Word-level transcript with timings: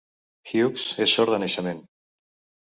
Hughes 0.51 0.85
és 1.05 1.13
sord 1.19 1.35
de 1.35 1.39
naixement. 1.45 1.85